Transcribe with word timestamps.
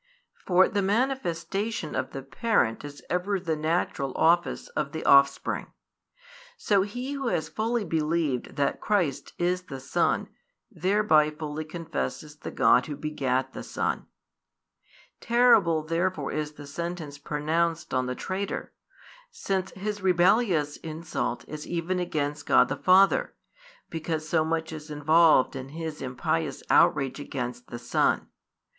For 0.47 0.67
the 0.67 0.81
manifestation 0.81 1.93
of 1.93 2.09
the 2.09 2.23
|193 2.23 2.31
parent 2.31 2.83
is 2.83 3.03
ever 3.07 3.39
the 3.39 3.55
natural 3.55 4.13
office 4.17 4.67
of 4.69 4.93
the 4.93 5.05
offspring. 5.05 5.67
So 6.57 6.81
he 6.81 7.11
who 7.11 7.27
has 7.27 7.49
fully 7.49 7.85
believed 7.85 8.55
that 8.55 8.81
Christ 8.81 9.33
is 9.37 9.61
the 9.61 9.79
Son 9.79 10.27
thereby 10.71 11.29
fully 11.29 11.63
confesses 11.65 12.37
the 12.37 12.49
God 12.49 12.87
Who 12.87 12.95
begat 12.95 13.53
the 13.53 13.61
Son. 13.61 14.07
Terrible 15.19 15.83
therefore 15.83 16.31
is 16.31 16.53
the 16.53 16.65
sentence 16.65 17.19
pronounced 17.19 17.93
on 17.93 18.07
the 18.07 18.15
traitor, 18.15 18.73
since 19.29 19.69
his 19.73 20.01
rebellious 20.01 20.77
insult 20.77 21.47
is 21.47 21.67
even 21.67 21.99
against 21.99 22.47
God 22.47 22.69
the 22.69 22.75
Father, 22.75 23.35
because 23.91 24.27
so 24.27 24.43
much 24.43 24.73
is 24.73 24.89
involved 24.89 25.55
in 25.55 25.69
his 25.69 26.01
impious 26.01 26.63
outrage 26.71 27.19
against 27.19 27.67
the 27.67 27.77
Son. 27.77 28.29